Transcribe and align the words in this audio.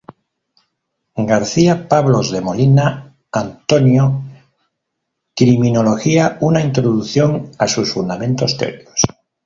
García-Pablos 1.31 2.31
de 2.31 2.41
Molina, 2.41 3.15
Antonio: 3.31 4.23
"Criminología 5.35 6.39
Una 6.41 6.61
introducción 6.61 7.51
a 7.59 7.67
sus 7.67 7.93
fundamentos 7.93 8.57
teóricos". 8.57 9.01